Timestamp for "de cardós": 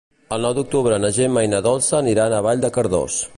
2.65-3.21